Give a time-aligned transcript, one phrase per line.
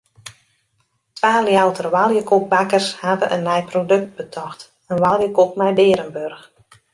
[1.17, 6.43] Twa Ljouwerter oaljekoekbakkers hawwe in nij produkt betocht: in oaljekoek mei bearenburch.